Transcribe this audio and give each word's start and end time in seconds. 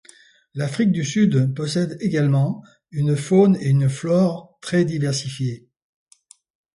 L'Afrique 0.55 0.91
du 0.91 1.05
Sud 1.05 1.53
possède 1.55 1.97
également 2.01 2.63
une 2.89 3.15
faune 3.15 3.55
et 3.57 3.67
une 3.69 3.87
flore 3.87 4.57
très 4.59 4.83
diversifiées. 4.83 5.69